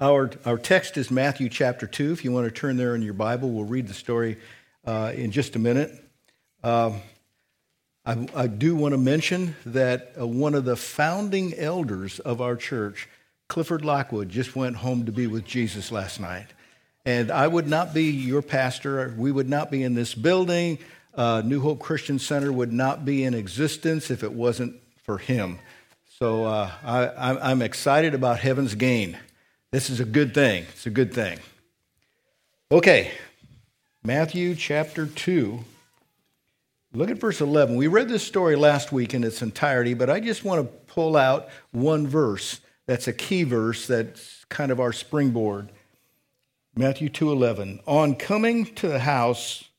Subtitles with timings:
[0.00, 2.10] Our, our text is Matthew chapter 2.
[2.10, 4.38] If you want to turn there in your Bible, we'll read the story
[4.84, 5.92] uh, in just a minute.
[6.64, 7.00] Um,
[8.04, 12.56] I, I, do want to mention that uh, one of the founding elders of our
[12.56, 13.08] church,
[13.46, 16.48] Clifford Lockwood, just went home to be with Jesus last night.
[17.04, 19.14] And I would not be your pastor.
[19.16, 20.78] We would not be in this building.
[21.14, 24.74] Uh, New Hope Christian Center would not be in existence if it wasn't
[25.04, 25.60] for him.
[26.18, 29.16] So uh, I, I'm excited about heaven's gain.
[29.74, 30.66] This is a good thing.
[30.70, 31.40] It's a good thing.
[32.70, 33.10] Okay,
[34.04, 35.64] Matthew chapter 2.
[36.92, 37.74] Look at verse 11.
[37.74, 41.16] We read this story last week in its entirety, but I just want to pull
[41.16, 45.72] out one verse that's a key verse that's kind of our springboard.
[46.76, 47.80] Matthew 2:11.
[47.84, 49.70] On coming to the house,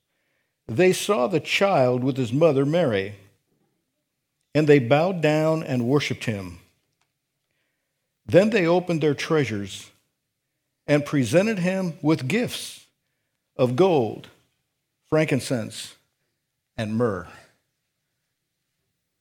[0.68, 3.14] they saw the child with his mother Mary,
[4.54, 6.58] and they bowed down and worshiped him.
[8.26, 9.90] Then they opened their treasures
[10.86, 12.86] and presented him with gifts
[13.56, 14.28] of gold,
[15.08, 15.96] frankincense,
[16.76, 17.26] and myrrh.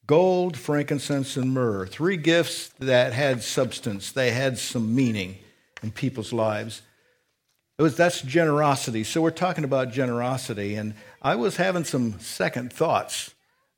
[0.07, 1.88] Gold, frankincense, and myrrh.
[1.88, 5.38] Three gifts that had substance, they had some meaning
[5.81, 6.83] in people's lives.
[7.77, 9.03] It was, that's generosity.
[9.03, 10.75] So we're talking about generosity.
[10.75, 13.33] And I was having some second thoughts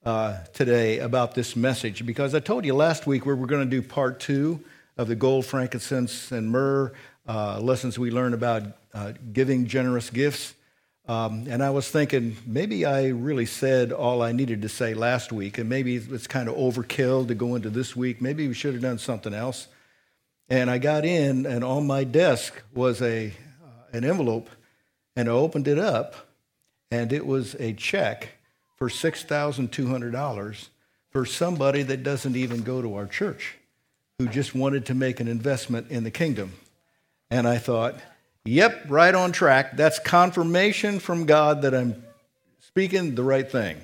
[0.06, 3.82] uh, today about this message because I told you last week we were going to
[3.82, 4.64] do part two
[4.98, 6.94] of the gold, frankincense, and myrrh
[7.28, 10.54] uh, lessons we learned about uh, giving generous gifts.
[11.08, 15.32] Um, and I was thinking maybe I really said all I needed to say last
[15.32, 18.22] week, and maybe it's kind of overkill to go into this week.
[18.22, 19.68] Maybe we should have done something else.
[20.50, 24.50] And I got in, and on my desk was a, uh, an envelope,
[25.16, 26.16] and I opened it up,
[26.92, 28.30] and it was a check
[28.76, 30.68] for $6,200
[31.10, 33.56] for somebody that doesn't even go to our church
[34.20, 36.54] who just wanted to make an investment in the kingdom.
[37.30, 37.96] And I thought,
[38.46, 39.76] yep, right on track.
[39.76, 42.04] That's confirmation from God that I'm
[42.60, 43.78] speaking the right thing.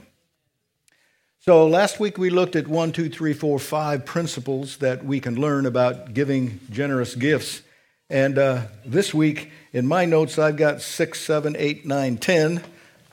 [1.39, 5.35] So last week we looked at one, two, three, four, five principles that we can
[5.35, 7.63] learn about giving generous gifts.
[8.09, 12.63] And uh, this week in my notes, I've got six, seven, eight, nine, ten.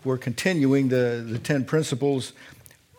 [0.04, 2.32] We're continuing the, the 10 principles.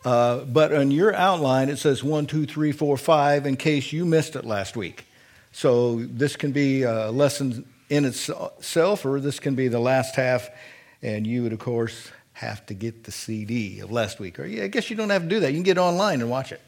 [0.03, 4.05] Uh, but on your outline, it says one, two, three, four, five, in case you
[4.05, 5.05] missed it last week.
[5.51, 10.49] So this can be a lesson in itself, or this can be the last half,
[11.01, 14.39] and you would, of course, have to get the CD of last week.
[14.39, 15.51] Or yeah, I guess you don't have to do that.
[15.51, 16.61] You can get online and watch it.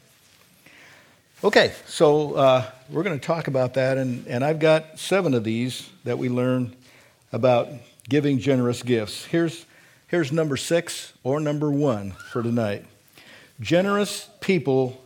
[1.42, 5.44] Okay, so uh, we're going to talk about that, and, and I've got seven of
[5.44, 6.74] these that we learn
[7.32, 7.68] about
[8.08, 9.24] giving generous gifts.
[9.24, 9.66] Here's,
[10.06, 12.84] here's number six or number one for tonight.
[13.60, 15.02] Generous people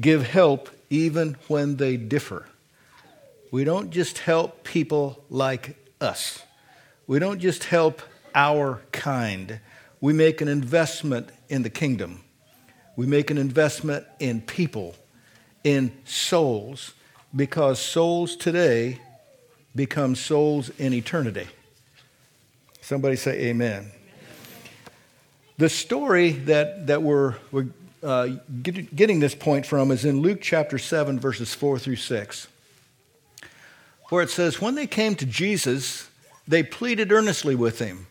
[0.00, 2.46] give help even when they differ.
[3.50, 6.42] We don't just help people like us.
[7.06, 8.02] We don't just help
[8.34, 9.60] our kind.
[10.00, 12.22] We make an investment in the kingdom.
[12.96, 14.94] We make an investment in people,
[15.64, 16.94] in souls,
[17.34, 19.00] because souls today
[19.74, 21.46] become souls in eternity.
[22.80, 23.92] Somebody say amen.
[25.58, 27.68] The story that, that we're, we're
[28.02, 28.28] uh,
[28.62, 32.46] get, getting this point from is in Luke chapter 7, verses 4 through 6,
[34.08, 36.08] where it says, When they came to Jesus,
[36.46, 38.06] they pleaded earnestly with him,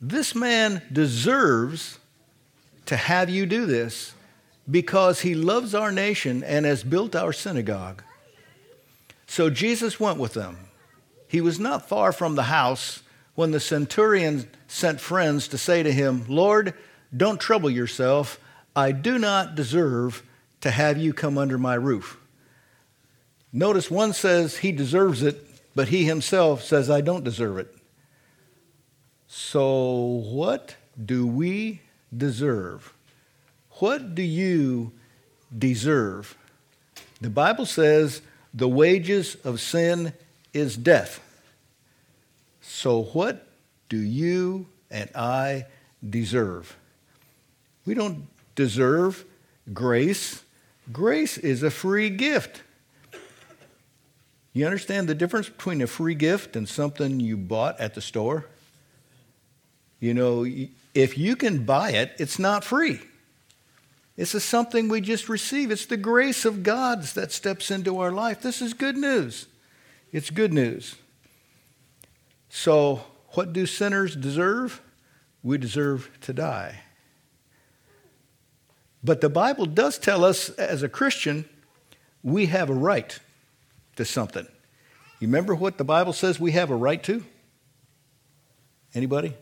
[0.00, 1.98] This man deserves
[2.86, 4.14] to have you do this
[4.70, 8.02] because he loves our nation and has built our synagogue.
[9.26, 10.56] So Jesus went with them.
[11.26, 13.02] He was not far from the house
[13.34, 16.74] when the centurion sent friends to say to him, Lord,
[17.16, 18.40] don't trouble yourself.
[18.74, 20.22] I do not deserve
[20.62, 22.17] to have you come under my roof.
[23.52, 25.44] Notice one says he deserves it,
[25.74, 27.74] but he himself says, I don't deserve it.
[29.26, 31.80] So, what do we
[32.16, 32.92] deserve?
[33.72, 34.92] What do you
[35.56, 36.36] deserve?
[37.20, 38.22] The Bible says
[38.52, 40.12] the wages of sin
[40.52, 41.20] is death.
[42.60, 43.46] So, what
[43.88, 45.66] do you and I
[46.08, 46.76] deserve?
[47.86, 49.24] We don't deserve
[49.72, 50.42] grace.
[50.92, 52.62] Grace is a free gift.
[54.58, 58.46] You understand the difference between a free gift and something you bought at the store?
[60.00, 60.44] You know,
[60.94, 62.98] if you can buy it, it's not free.
[64.16, 65.70] This is something we just receive.
[65.70, 68.42] It's the grace of God that steps into our life.
[68.42, 69.46] This is good news.
[70.10, 70.96] It's good news.
[72.48, 74.82] So, what do sinners deserve?
[75.40, 76.80] We deserve to die.
[79.04, 81.48] But the Bible does tell us, as a Christian,
[82.24, 83.20] we have a right
[83.98, 84.46] to something.
[85.20, 87.24] You remember what the Bible says we have a right to?
[88.94, 89.34] Anybody?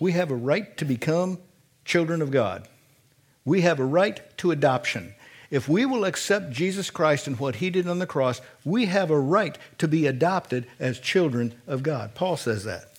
[0.00, 1.38] We have a right to become
[1.84, 2.68] children of God.
[3.44, 5.14] We have a right to adoption.
[5.50, 9.10] If we will accept Jesus Christ and what he did on the cross, we have
[9.10, 12.14] a right to be adopted as children of God.
[12.14, 12.92] Paul says that.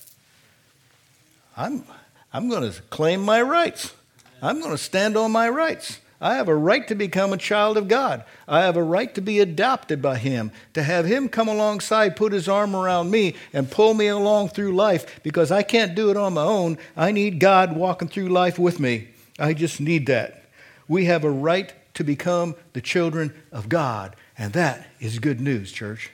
[1.58, 1.84] I'm,
[2.32, 3.94] I'm going to claim my rights.
[4.42, 6.00] I'm going to stand on my rights.
[6.24, 8.24] I have a right to become a child of God.
[8.48, 12.32] I have a right to be adopted by Him, to have Him come alongside, put
[12.32, 16.16] His arm around me, and pull me along through life because I can't do it
[16.16, 16.78] on my own.
[16.96, 19.10] I need God walking through life with me.
[19.38, 20.46] I just need that.
[20.88, 25.74] We have a right to become the children of God, and that is good news,
[25.74, 26.10] church.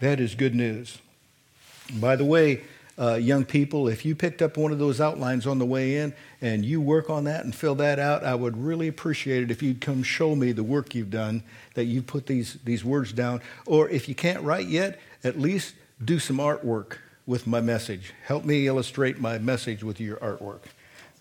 [0.00, 0.98] That is good news.
[1.94, 2.62] By the way,
[3.00, 6.12] uh, young people, if you picked up one of those outlines on the way in
[6.42, 9.62] and you work on that and fill that out, I would really appreciate it if
[9.62, 11.42] you'd come show me the work you've done,
[11.74, 13.40] that you put these, these words down.
[13.64, 15.74] Or if you can't write yet, at least
[16.04, 18.12] do some artwork with my message.
[18.24, 20.60] Help me illustrate my message with your artwork.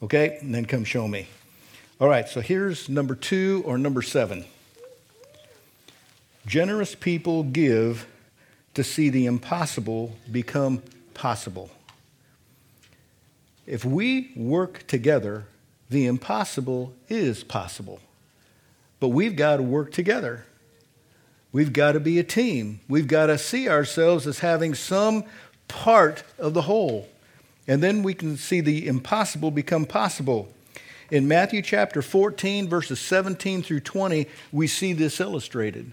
[0.03, 0.37] Okay?
[0.41, 1.27] And then come show me.
[2.01, 4.43] All right, so here's number two or number seven.
[6.45, 8.05] Generous people give
[8.73, 10.81] to see the impossible become
[11.19, 11.69] possible.
[13.67, 15.47] If we work together,
[15.89, 17.99] the impossible is possible.
[19.01, 20.45] But we've got to work together.
[21.51, 22.79] We've got to be a team.
[22.87, 25.25] We've got to see ourselves as having some
[25.67, 27.09] part of the whole.
[27.67, 30.47] And then we can see the impossible become possible.
[31.11, 35.91] In Matthew chapter 14, verses 17 through 20, we see this illustrated.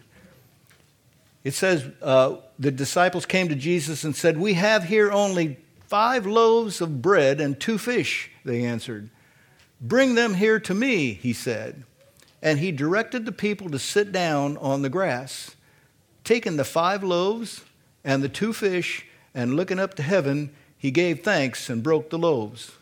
[1.47, 6.27] It says, uh, the disciples came to Jesus and said, We have here only five
[6.27, 9.11] loaves of bread and two fish, they answered.
[9.81, 11.85] Bring them here to me, he said.
[12.43, 15.55] And he directed the people to sit down on the grass.
[16.25, 17.65] Taking the five loaves
[18.03, 22.19] and the two fish, and looking up to heaven, he gave thanks and broke the
[22.19, 22.73] loaves.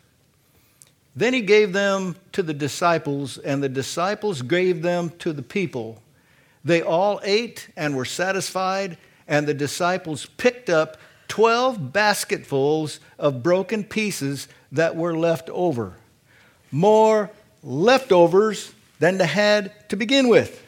[1.15, 6.01] Then he gave them to the disciples, and the disciples gave them to the people.
[6.65, 8.97] They all ate and were satisfied,
[9.29, 10.97] and the disciples picked up
[11.29, 15.95] 12 basketfuls of broken pieces that were left over.
[16.71, 17.31] More
[17.63, 20.63] leftovers than they had to begin with.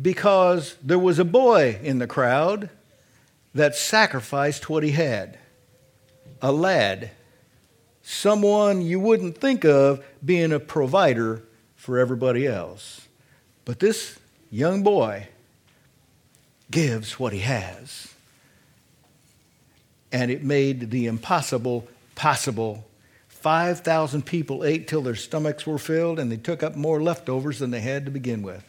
[0.00, 2.68] Because there was a boy in the crowd
[3.54, 5.38] that sacrificed what he had
[6.42, 7.10] a lad,
[8.02, 11.42] someone you wouldn't think of being a provider
[11.74, 13.08] for everybody else.
[13.64, 14.18] But this
[14.54, 15.26] young boy
[16.70, 18.14] gives what he has.
[20.12, 22.84] And it made the impossible possible.
[23.28, 27.72] 5,000 people ate till their stomachs were filled, and they took up more leftovers than
[27.72, 28.64] they had to begin with.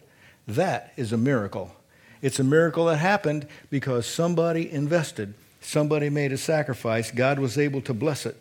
[0.47, 1.75] That is a miracle.
[2.21, 7.81] It's a miracle that happened because somebody invested, somebody made a sacrifice, God was able
[7.81, 8.37] to bless it.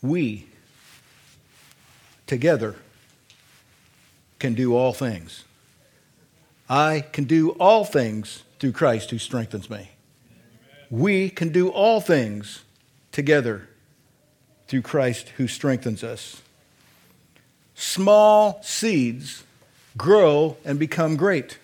[0.00, 0.46] We,
[2.28, 2.76] together,
[4.38, 5.44] can do all things.
[6.68, 9.90] I can do all things through Christ who strengthens me.
[10.90, 12.62] We can do all things
[13.12, 13.68] together
[14.66, 16.42] through Christ who strengthens us.
[17.74, 19.44] Small seeds
[19.96, 21.58] grow and become great.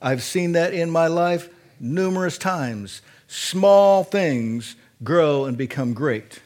[0.00, 1.48] I've seen that in my life
[1.80, 3.02] numerous times.
[3.26, 6.40] Small things grow and become great.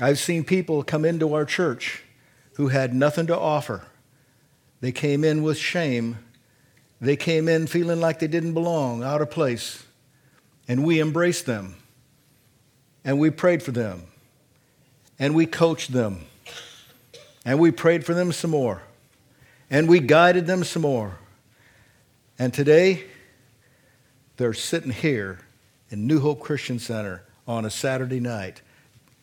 [0.00, 2.02] I've seen people come into our church
[2.58, 3.86] who had nothing to offer.
[4.80, 6.18] They came in with shame.
[7.00, 9.86] They came in feeling like they didn't belong, out of place.
[10.66, 11.76] And we embraced them.
[13.04, 14.02] And we prayed for them.
[15.20, 16.22] And we coached them.
[17.44, 18.82] And we prayed for them some more.
[19.70, 21.16] And we guided them some more.
[22.40, 23.04] And today,
[24.36, 25.38] they're sitting here
[25.90, 28.62] in New Hope Christian Center on a Saturday night,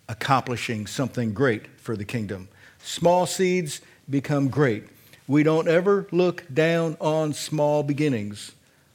[0.08, 2.48] accomplishing something great for the kingdom.
[2.86, 4.84] Small seeds become great.
[5.28, 8.52] We don't ever look down on small beginnings.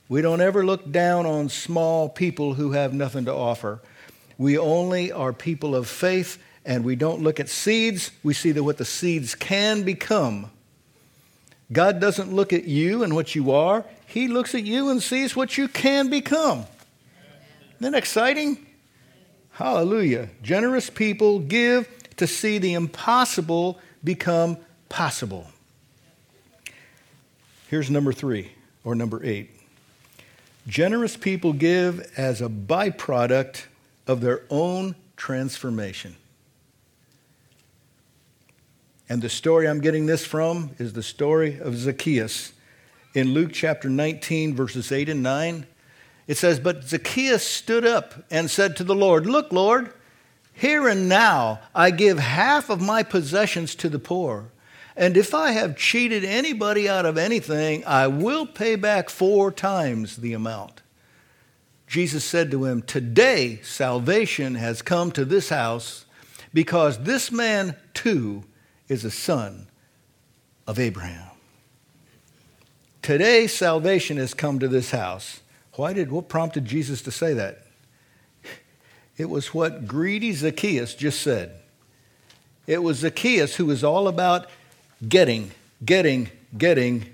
[0.09, 3.81] We don't ever look down on small people who have nothing to offer.
[4.39, 8.13] We only are people of faith, and we don't look at seeds.
[8.23, 10.53] We see that what the seeds can become.
[11.73, 15.35] God doesn't look at you and what you are, He looks at you and sees
[15.35, 16.65] what you can become.
[17.81, 18.65] Isn't that exciting?
[19.51, 20.29] Hallelujah.
[20.45, 21.89] Generous people give
[22.21, 24.59] to see the impossible become
[24.91, 25.47] possible.
[27.69, 28.53] Here's number three,
[28.85, 29.51] or number eight.
[30.67, 33.65] Generous people give as a byproduct
[34.07, 36.15] of their own transformation.
[39.09, 42.53] And the story I'm getting this from is the story of Zacchaeus.
[43.15, 45.67] in Luke chapter 19, verses 8 and 9.
[46.29, 49.93] It says, But Zacchaeus stood up and said to the Lord, Look, Lord,
[50.61, 54.51] here and now I give half of my possessions to the poor.
[54.95, 60.19] And if I have cheated anybody out of anything, I will pay back four times
[60.19, 60.83] the amount.
[61.87, 66.05] Jesus said to him, Today salvation has come to this house
[66.53, 68.45] because this man too
[68.87, 69.67] is a son
[70.67, 71.31] of Abraham.
[73.01, 75.41] Today salvation has come to this house.
[75.77, 77.63] Why did what prompted Jesus to say that?
[79.21, 81.53] It was what greedy Zacchaeus just said.
[82.67, 84.49] It was Zacchaeus who was all about
[85.07, 85.51] getting,
[85.85, 87.05] getting, getting,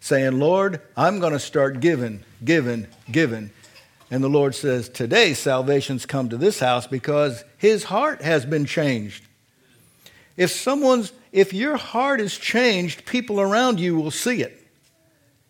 [0.00, 3.50] saying, Lord, I'm going to start giving, giving, giving.
[4.10, 8.64] And the Lord says, Today salvation's come to this house because his heart has been
[8.64, 9.22] changed.
[10.38, 14.66] If someone's, if your heart is changed, people around you will see it.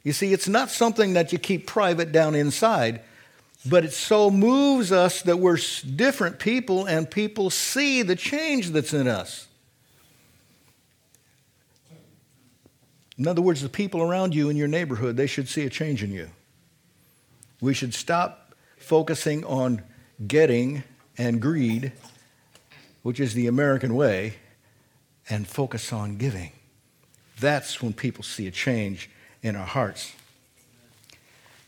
[0.02, 3.02] You see, it's not something that you keep private down inside,
[3.66, 5.58] but it so moves us that we're
[5.96, 9.46] different people and people see the change that's in us.
[13.18, 16.02] In other words, the people around you in your neighborhood, they should see a change
[16.02, 16.30] in you.
[17.60, 19.82] We should stop focusing on
[20.26, 20.84] getting
[21.18, 21.92] and greed,
[23.02, 24.36] which is the American way,
[25.28, 26.52] and focus on giving.
[27.38, 29.10] That's when people see a change
[29.42, 30.12] in our hearts.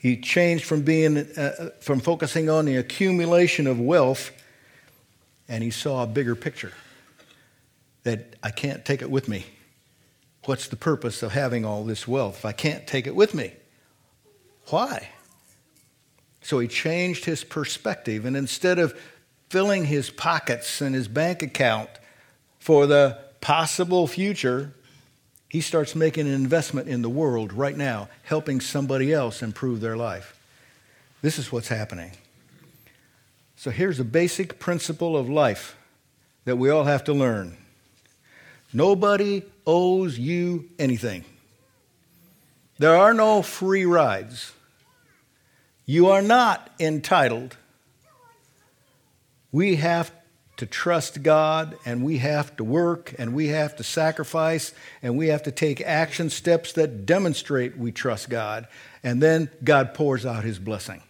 [0.02, 4.32] He changed from being uh, from focusing on the accumulation of wealth
[5.48, 6.72] and he saw a bigger picture
[8.02, 9.46] that I can't take it with me.
[10.44, 13.52] What's the purpose of having all this wealth if I can't take it with me?
[14.70, 15.08] Why?
[16.40, 18.98] So he changed his perspective, and instead of
[19.50, 21.90] filling his pockets and his bank account
[22.58, 24.74] for the possible future,
[25.52, 29.98] he starts making an investment in the world right now, helping somebody else improve their
[29.98, 30.34] life.
[31.20, 32.12] This is what's happening.
[33.56, 35.76] So here's a basic principle of life
[36.46, 37.58] that we all have to learn
[38.72, 41.26] Nobody owes you anything.
[42.78, 44.52] There are no free rides.
[45.84, 47.58] You are not entitled.
[49.52, 50.10] We have
[50.62, 55.26] to trust God and we have to work and we have to sacrifice and we
[55.26, 58.68] have to take action steps that demonstrate we trust God.
[59.02, 61.02] And then God pours out his blessing.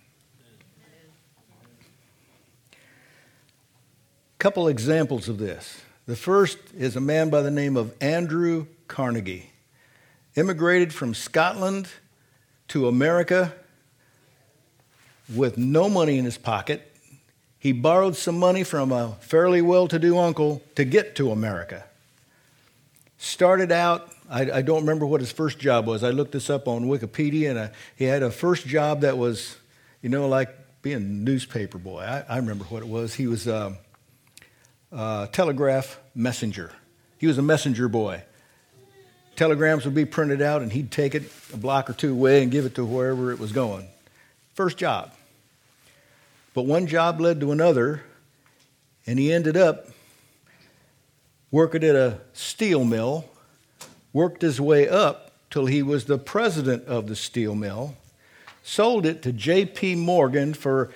[4.39, 5.83] Couple examples of this.
[6.07, 9.51] The first is a man by the name of Andrew Carnegie.
[10.35, 11.89] Immigrated from Scotland
[12.69, 13.53] to America
[15.35, 16.92] with no money in his pocket.
[17.63, 21.85] He borrowed some money from a fairly well to do uncle to get to America.
[23.19, 26.03] Started out, I, I, don't remember what his first job was.
[26.03, 29.57] I looked this up on Wikipedia, and I, he had a first job that was,
[30.03, 30.49] you know, like
[30.83, 32.01] being a newspaper boy.
[32.01, 33.15] I, I remember what it was.
[33.15, 33.47] He was.
[33.47, 33.79] a,
[34.93, 36.71] uh, telegraph messenger.
[37.19, 38.23] He was a messenger boy.
[39.37, 42.53] Telegrams would be printed out, and he'd take it a block or two away and
[42.53, 43.89] give it to wherever it was going.
[44.55, 45.13] First job.
[46.55, 48.03] But one job led to another,
[49.07, 49.87] and he ended up
[51.51, 53.25] working at a steel mill,
[54.13, 57.95] worked his way up till he was the president of the steel mill,
[58.63, 59.97] sold it to J.P.
[59.97, 60.91] Morgan for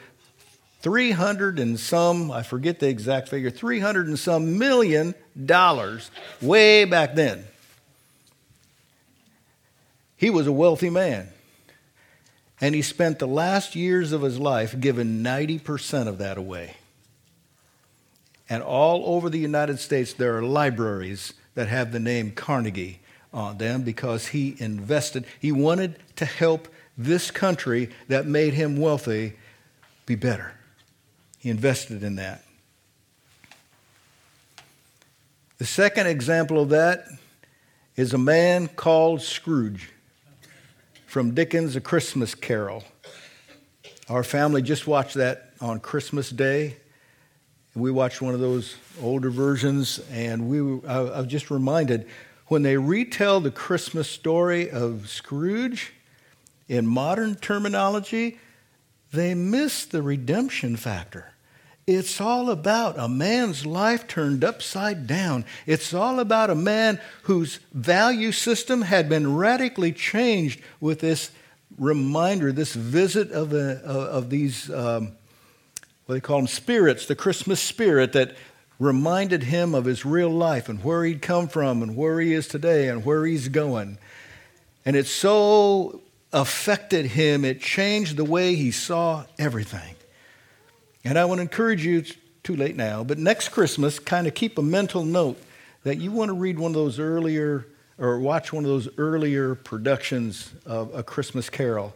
[0.80, 6.10] 300 and some, I forget the exact figure, 300 and some million dollars
[6.40, 7.44] way back then.
[10.16, 11.28] He was a wealthy man.
[12.60, 16.76] And he spent the last years of his life giving 90% of that away.
[18.48, 23.00] And all over the United States, there are libraries that have the name Carnegie
[23.32, 25.26] on them because he invested.
[25.40, 29.34] He wanted to help this country that made him wealthy
[30.06, 30.54] be better.
[31.38, 32.44] He invested in that.
[35.58, 37.06] The second example of that
[37.96, 39.90] is a man called Scrooge
[41.16, 42.85] from Dickens' A Christmas Carol.
[44.11, 46.76] Our family just watched that on Christmas Day.
[47.75, 52.06] We watched one of those older versions, and we, I, I was just reminded
[52.49, 55.94] when they retell the Christmas story of Scrooge
[56.68, 58.38] in modern terminology,
[59.11, 61.32] they miss the redemption factor.
[61.87, 65.45] It's all about a man's life turned upside down.
[65.66, 71.31] It's all about a man whose value system had been radically changed with this
[71.78, 75.12] reminder, this visit of, a, of these, um,
[76.07, 78.35] what they call them, spirits, the Christmas spirit that
[78.81, 82.49] reminded him of his real life and where he'd come from and where he is
[82.49, 83.97] today and where he's going.
[84.85, 86.00] And it so
[86.33, 89.95] affected him, it changed the way he saw everything.
[91.06, 94.34] And I want to encourage you, it's too late now, but next Christmas, kind of
[94.34, 95.40] keep a mental note
[95.84, 97.64] that you want to read one of those earlier
[97.96, 101.94] or watch one of those earlier productions of A Christmas Carol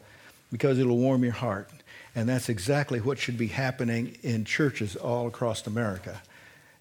[0.53, 1.69] because it'll warm your heart.
[2.15, 6.23] And that's exactly what should be happening in churches all across America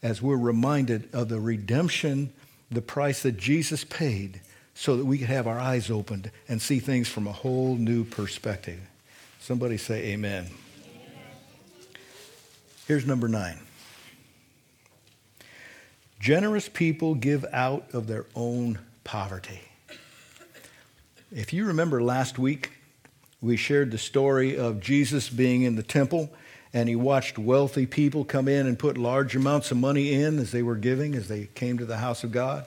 [0.03, 2.31] as we're reminded of the redemption,
[2.69, 4.39] the price that Jesus paid
[4.75, 8.03] so that we could have our eyes opened and see things from a whole new
[8.03, 8.79] perspective.
[9.39, 10.45] Somebody say amen.
[12.89, 13.59] Here's number nine.
[16.19, 19.61] Generous people give out of their own poverty.
[21.31, 22.71] If you remember last week,
[23.41, 26.31] we shared the story of Jesus being in the temple
[26.73, 30.51] and he watched wealthy people come in and put large amounts of money in as
[30.51, 32.65] they were giving, as they came to the house of God.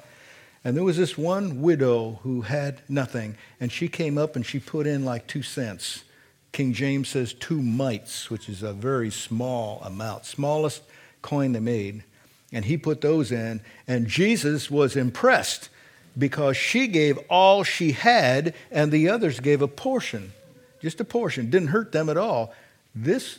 [0.63, 4.61] And there was this one widow who had nothing, and she came up and she
[4.61, 6.05] put in like two cents.
[6.53, 10.83] King James says two mites, which is a very small amount, smallest
[11.23, 12.05] coin they made.
[12.53, 15.71] And he put those in, and Jesus was impressed
[16.19, 20.33] because she gave all she had, and the others gave a portion,
[20.81, 21.49] just a portion.
[21.49, 22.53] Didn't hurt them at all.
[22.95, 23.39] This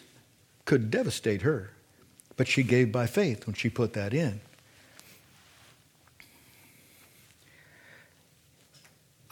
[0.65, 1.69] could devastate her,
[2.35, 4.41] but she gave by faith when she put that in.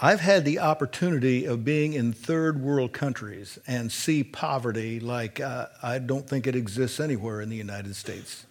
[0.03, 5.67] I've had the opportunity of being in third world countries and see poverty like uh,
[5.83, 8.47] I don't think it exists anywhere in the United States,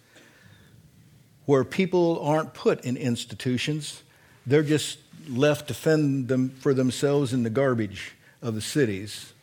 [1.45, 4.01] where people aren't put in institutions,
[4.47, 9.33] they're just left to fend them for themselves in the garbage of the cities.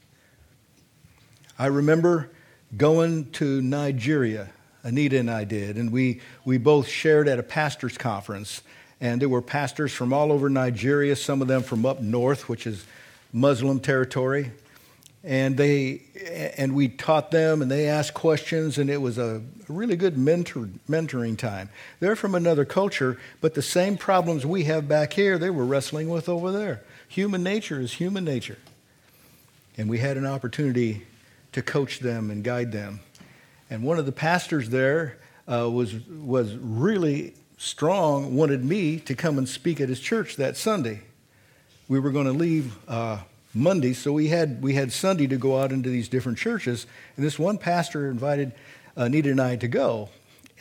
[1.58, 2.30] I remember
[2.74, 4.48] going to Nigeria.
[4.82, 8.62] Anita and I did, and we, we both shared at a pastor's conference
[9.00, 12.66] and there were pastors from all over Nigeria, some of them from up north, which
[12.66, 12.84] is
[13.32, 14.50] Muslim territory.
[15.24, 16.02] And they
[16.56, 20.68] and we taught them, and they asked questions, and it was a really good mentor,
[20.88, 21.70] mentoring time.
[22.00, 26.08] They're from another culture, but the same problems we have back here, they were wrestling
[26.08, 26.82] with over there.
[27.08, 28.58] Human nature is human nature,
[29.76, 31.04] and we had an opportunity
[31.52, 33.00] to coach them and guide them.
[33.70, 35.18] And one of the pastors there
[35.50, 40.56] uh, was was really Strong wanted me to come and speak at his church that
[40.56, 41.00] Sunday.
[41.88, 43.18] We were going to leave uh,
[43.52, 46.86] Monday, so we had, we had Sunday to go out into these different churches.
[47.16, 48.52] And this one pastor invited
[48.94, 50.08] Anita and I to go.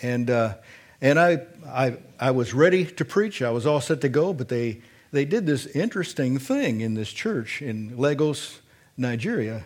[0.02, 0.56] And, uh,
[1.00, 3.44] and I, I, I was ready to preach.
[3.44, 4.82] I was all set to go, but they,
[5.12, 8.60] they did this interesting thing in this church in Lagos,
[8.98, 9.66] Nigeria.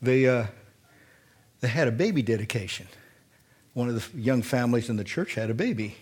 [0.00, 0.46] They, uh,
[1.60, 2.86] they had a baby dedication.
[3.74, 5.96] One of the young families in the church had a baby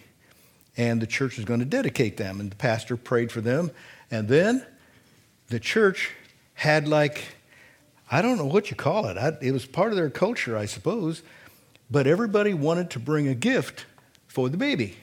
[0.76, 2.40] and the church was going to dedicate them.
[2.40, 3.70] And the pastor prayed for them.
[4.10, 4.64] And then
[5.48, 6.10] the church
[6.54, 7.24] had like,
[8.10, 9.16] I don't know what you call it.
[9.16, 11.22] I, it was part of their culture, I suppose.
[11.90, 13.86] But everybody wanted to bring a gift
[14.26, 14.96] for the baby.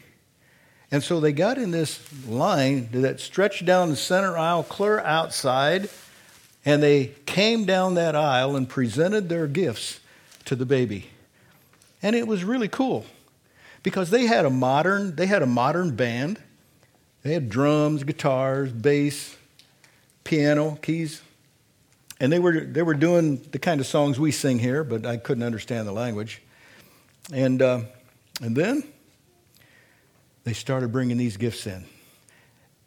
[0.92, 5.90] And so they got in this line that stretched down the center aisle, clear outside,
[6.66, 10.02] and they came down that aisle and presented their gifts
[10.46, 11.10] to the baby.
[12.04, 13.06] And it was really cool
[13.84, 16.40] because they had a modern they had a modern band.
[17.24, 19.36] They had drums, guitars, bass,
[20.24, 21.22] piano, keys.
[22.20, 25.18] And they were, they were doing the kind of songs we sing here, but I
[25.18, 26.42] couldn't understand the language.
[27.34, 27.82] And, uh,
[28.42, 28.84] and then
[30.44, 31.86] they started bringing these gifts in.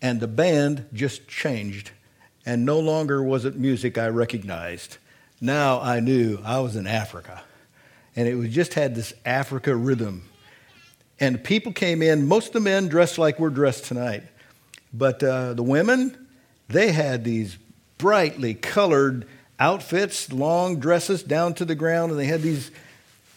[0.02, 1.90] And the band just changed.
[2.46, 4.98] And no longer was it music I recognized.
[5.40, 7.42] Now I knew I was in Africa.
[8.14, 10.28] And it was just had this Africa rhythm
[11.20, 14.22] and people came in, most of the men dressed like we're dressed tonight.
[14.92, 16.26] But uh, the women,
[16.68, 17.56] they had these
[17.98, 19.26] brightly colored
[19.58, 22.70] outfits, long dresses down to the ground, and they had these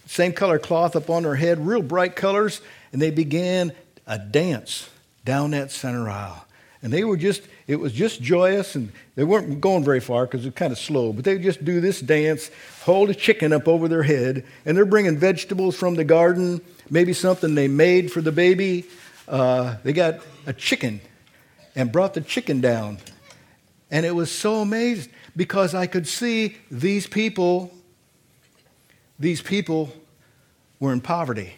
[0.08, 2.62] same color cloth up on their head, real bright colors,
[2.92, 3.72] and they began
[4.06, 4.90] a dance
[5.26, 6.47] down that center aisle.
[6.88, 10.45] And they were just, it was just joyous, and they weren't going very far because
[10.45, 12.50] it was kind of slow, but they would just do this dance,
[12.84, 17.12] hold a chicken up over their head, and they're bringing vegetables from the garden maybe
[17.12, 18.86] something they made for the baby.
[19.28, 21.02] Uh, they got a chicken
[21.76, 23.00] and brought the chicken down.
[23.91, 27.69] And it was so amazing because I could see these people,
[29.19, 29.91] these people
[30.80, 31.52] were in poverty.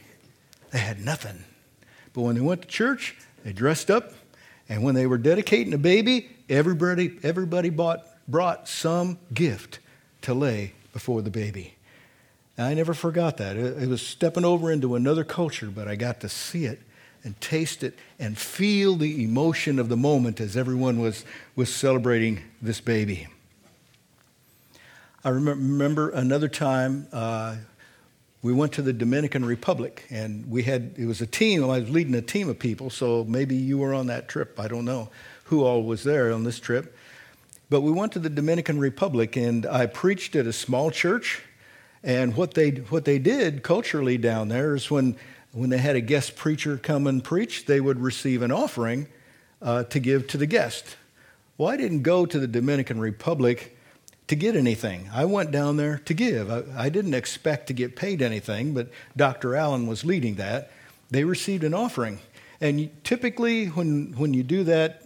[0.71, 1.43] They had nothing.
[2.13, 4.13] But when they went to church, they dressed up.
[4.69, 9.79] And when they were dedicating a baby, everybody, everybody bought, brought some gift
[10.21, 11.73] to lay before the baby.
[12.55, 13.57] And I never forgot that.
[13.57, 16.79] It, was stepping over into another culture, but I got to see it
[17.23, 22.41] and taste it and feel the emotion of the moment as everyone was, was celebrating
[22.61, 23.27] this baby.
[25.23, 27.57] I remember another time uh,
[28.41, 31.63] we went to the Dominican Republic, and we had it was a team.
[31.63, 34.59] I was leading a team of people, so maybe you were on that trip.
[34.59, 35.09] I don't know
[35.45, 36.95] who all was there on this trip,
[37.69, 41.43] but we went to the Dominican Republic, and I preached at a small church.
[42.01, 45.17] And what they what they did culturally down there is when
[45.51, 49.07] when they had a guest preacher come and preach, they would receive an offering
[49.61, 50.95] uh, to give to the guest.
[51.57, 53.77] Well, I didn't go to the Dominican Republic
[54.29, 55.09] to get anything.
[55.11, 56.51] I went down there to give.
[56.51, 59.55] I, I, didn't expect to get paid anything, but Dr.
[59.55, 60.71] Allen was leading that.
[61.09, 62.19] They received an offering.
[62.61, 65.01] And typically, when, when you do that,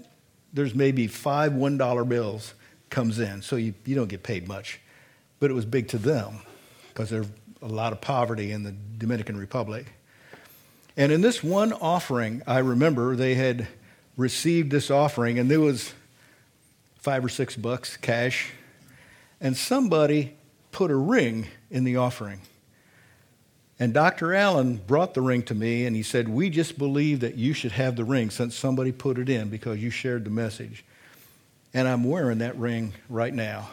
[0.52, 2.54] there's maybe five $1 bills
[2.90, 4.82] comes in, so you, you don't get paid much.
[5.40, 6.40] But it was big to them
[6.90, 7.28] because there's
[7.62, 9.86] a lot of poverty in the Dominican Republic.
[10.98, 13.70] And in this one offering, I remember they had
[14.18, 15.94] received this offering, and there was
[16.98, 18.52] five or six bucks cash
[19.44, 20.34] and somebody
[20.72, 22.42] put a ring in the offering.
[23.78, 24.34] And Dr.
[24.34, 27.74] Allen brought the ring to me and he said, We just believe that you should
[27.74, 30.86] have the ring since somebody put it in because you shared the message.
[31.74, 33.70] And I'm wearing that ring right now.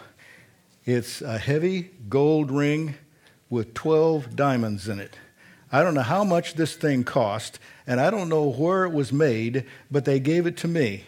[0.85, 2.97] It's a heavy gold ring
[3.49, 5.17] with 12 diamonds in it.
[5.71, 9.13] I don't know how much this thing cost, and I don't know where it was
[9.13, 11.05] made, but they gave it to me.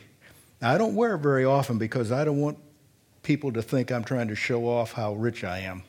[0.60, 2.58] I don't wear it very often because I don't want
[3.22, 5.82] people to think I'm trying to show off how rich I am.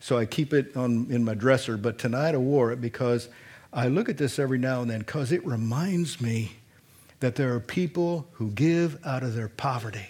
[0.00, 3.28] So I keep it on, in my dresser, but tonight I wore it because
[3.72, 6.52] I look at this every now and then because it reminds me
[7.20, 10.06] that there are people who give out of their poverty.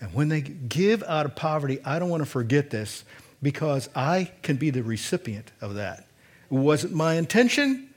[0.00, 3.04] And when they give out of poverty, I don't want to forget this
[3.42, 6.06] because I can be the recipient of that.
[6.50, 7.90] It wasn't my intention,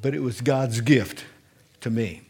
[0.00, 1.24] but it was God's gift
[1.82, 2.22] to me.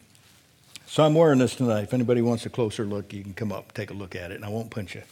[0.94, 1.83] So I'm wearing this tonight.
[1.83, 4.37] If anybody wants a closer look, you can come up, take a look at it,
[4.37, 5.02] and I won't punch you.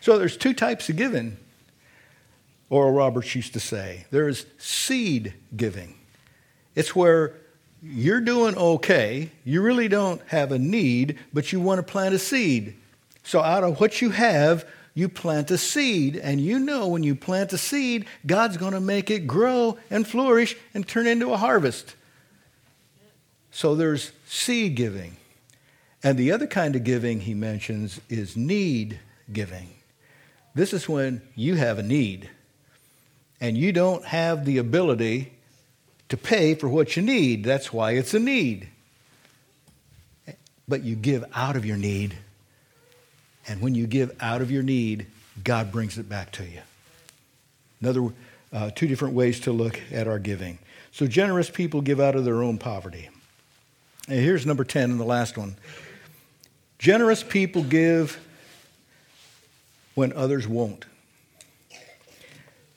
[0.00, 1.36] So there's two types of giving,
[2.70, 4.06] Oral Roberts used to say.
[4.10, 5.94] There's seed giving.
[6.74, 7.36] It's where
[7.80, 12.18] you're doing okay, you really don't have a need, but you want to plant a
[12.18, 12.74] seed.
[13.22, 17.14] So out of what you have, you plant a seed, and you know when you
[17.14, 21.36] plant a seed, God's going to make it grow and flourish and turn into a
[21.36, 21.94] harvest.
[23.50, 25.16] So there's seed giving.
[26.02, 29.00] And the other kind of giving he mentions is need
[29.32, 29.68] giving.
[30.54, 32.30] This is when you have a need
[33.40, 35.32] and you don't have the ability
[36.08, 37.44] to pay for what you need.
[37.44, 38.68] That's why it's a need.
[40.66, 42.16] But you give out of your need.
[43.46, 45.06] And when you give out of your need,
[45.42, 46.60] God brings it back to you.
[47.80, 48.12] Another
[48.52, 50.58] uh, two different ways to look at our giving.
[50.92, 53.08] So generous people give out of their own poverty.
[54.08, 55.56] And here's number 10 and the last one.
[56.78, 58.18] Generous people give
[59.94, 60.86] when others won't.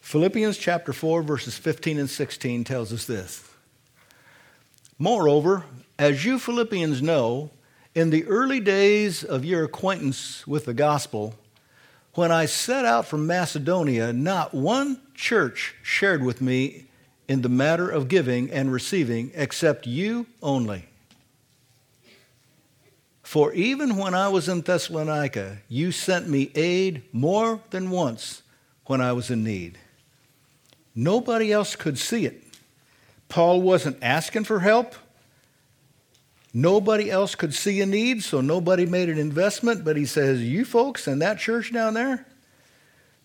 [0.02, 3.50] Philippians chapter 4, verses 15 and 16 tells us this.
[5.00, 5.64] Moreover,
[5.98, 7.52] as you Philippians know,
[7.96, 11.36] in the early days of your acquaintance with the gospel,
[12.16, 16.88] when I set out from Macedonia, not one church shared with me
[17.30, 20.90] in the matter of giving and receiving except you only.
[23.32, 28.42] For even when I was in Thessalonica, you sent me aid more than once
[28.88, 29.78] when I was in need.
[30.94, 32.44] Nobody else could see it.
[33.30, 34.96] Paul wasn't asking for help.
[36.54, 39.86] Nobody else could see a need, so nobody made an investment.
[39.86, 42.26] But he says, You folks in that church down there,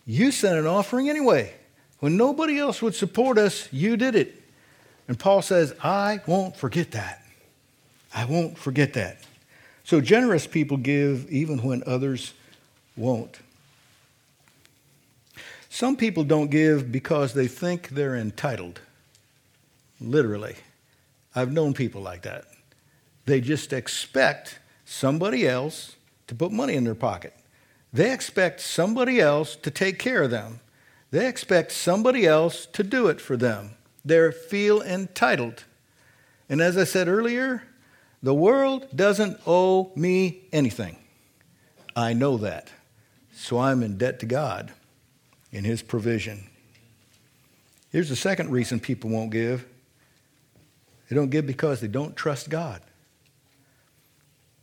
[0.06, 1.52] you sent an offering anyway.
[1.98, 4.40] When nobody else would support us, you did it.
[5.08, 7.24] And Paul says, I won't forget that.
[8.14, 9.18] I won't forget that.
[9.86, 12.34] So generous people give even when others
[12.96, 13.38] won't.
[15.68, 18.80] Some people don't give because they think they're entitled.
[20.00, 20.56] Literally.
[21.36, 22.46] I've known people like that.
[23.26, 25.94] They just expect somebody else
[26.26, 27.34] to put money in their pocket.
[27.92, 30.58] They expect somebody else to take care of them.
[31.12, 33.76] They expect somebody else to do it for them.
[34.04, 35.62] They feel entitled.
[36.48, 37.62] And as I said earlier,
[38.22, 40.96] the world doesn't owe me anything.
[41.94, 42.70] I know that.
[43.32, 44.72] So I'm in debt to God
[45.52, 46.48] in His provision.
[47.90, 49.66] Here's the second reason people won't give
[51.08, 52.82] they don't give because they don't trust God.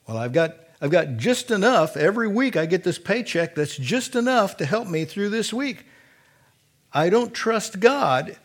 [0.08, 1.96] Well, I've got, I've got just enough.
[1.96, 5.86] Every week I get this paycheck that's just enough to help me through this week.
[6.92, 8.36] I don't trust God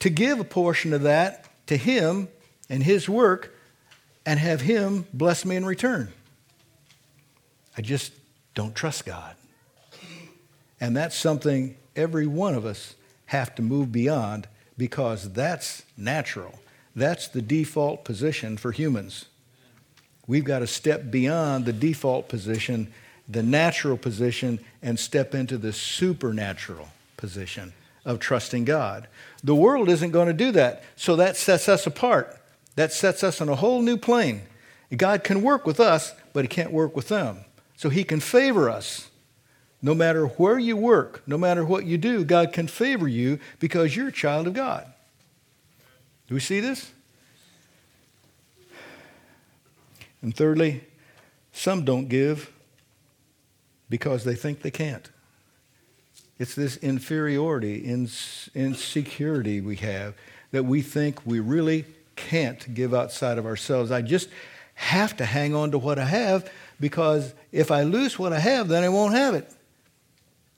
[0.00, 2.28] to give a portion of that to Him
[2.68, 3.56] and His work
[4.26, 6.12] and have Him bless me in return.
[7.76, 8.12] I just
[8.54, 9.34] don't trust God.
[10.80, 12.94] And that's something every one of us
[13.26, 16.58] have to move beyond because that's natural.
[16.96, 19.26] That's the default position for humans.
[20.26, 22.92] We've got to step beyond the default position,
[23.28, 27.72] the natural position, and step into the supernatural position
[28.04, 29.06] of trusting God.
[29.44, 32.39] The world isn't going to do that, so that sets us apart.
[32.80, 34.40] That sets us on a whole new plane.
[34.96, 37.44] God can work with us, but He can't work with them.
[37.76, 39.10] So He can favor us.
[39.82, 43.94] No matter where you work, no matter what you do, God can favor you because
[43.94, 44.90] you're a child of God.
[46.26, 46.90] Do we see this?
[50.22, 50.82] And thirdly,
[51.52, 52.50] some don't give
[53.90, 55.10] because they think they can't.
[56.38, 57.84] It's this inferiority,
[58.54, 60.14] insecurity we have
[60.50, 61.84] that we think we really
[62.28, 63.90] can't give outside of ourselves.
[63.90, 64.28] I just
[64.74, 68.68] have to hang on to what I have because if I lose what I have,
[68.68, 69.50] then I won't have it.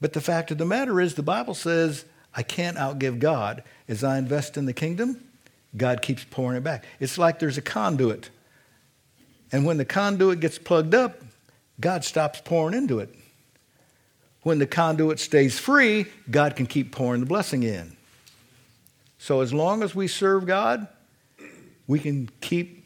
[0.00, 3.62] But the fact of the matter is, the Bible says I can't outgive God.
[3.88, 5.22] As I invest in the kingdom,
[5.76, 6.84] God keeps pouring it back.
[6.98, 8.30] It's like there's a conduit.
[9.52, 11.20] And when the conduit gets plugged up,
[11.80, 13.14] God stops pouring into it.
[14.42, 17.96] When the conduit stays free, God can keep pouring the blessing in.
[19.18, 20.88] So as long as we serve God,
[21.86, 22.84] we can keep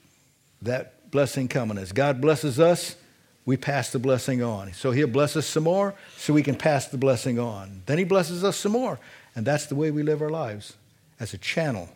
[0.63, 1.79] that blessing coming.
[1.79, 2.97] As God blesses us,
[3.45, 4.73] we pass the blessing on.
[4.73, 7.83] So He'll bless us some more so we can pass the blessing on.
[7.87, 8.99] Then He blesses us some more.
[9.35, 10.75] And that's the way we live our lives
[11.21, 11.89] as a channel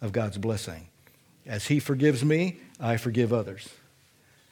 [0.00, 0.88] of God's blessing.
[1.46, 3.68] As He forgives me, I forgive others.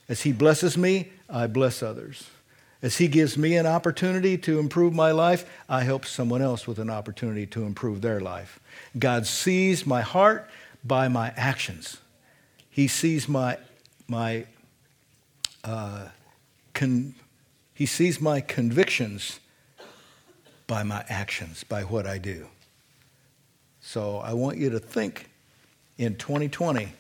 [0.09, 2.31] As He blesses me, I bless others.
[2.83, 6.79] As He gives me an opportunity to improve my life, I help someone else with
[6.79, 8.59] an opportunity to improve their life.
[8.98, 10.48] God sees my heart
[10.84, 11.98] by my actions.
[12.70, 13.58] He sees my,
[14.08, 14.46] my,
[15.64, 16.06] uh,
[16.74, 17.14] con-
[17.74, 19.40] he sees my convictions
[20.66, 22.46] by my actions, by what I do.
[23.80, 25.28] So I want you to think
[25.98, 26.92] in 2020,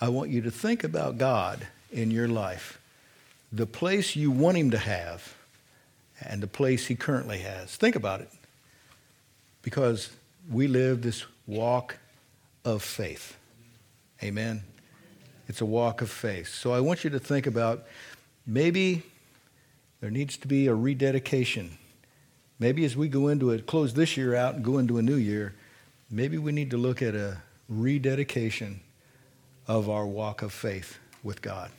[0.00, 2.80] I want you to think about God in your life,
[3.52, 5.34] the place you want Him to have,
[6.20, 7.76] and the place He currently has.
[7.76, 8.30] Think about it.
[9.62, 10.10] Because
[10.50, 11.98] we live this walk
[12.64, 13.36] of faith.
[14.22, 14.62] Amen.
[15.48, 16.48] It's a walk of faith.
[16.48, 17.84] So I want you to think about
[18.46, 19.02] maybe
[20.00, 21.78] there needs to be a rededication.
[22.58, 25.16] Maybe as we go into it, close this year out and go into a new
[25.16, 25.54] year,
[26.10, 28.80] maybe we need to look at a rededication
[29.66, 31.70] of our walk of faith with God.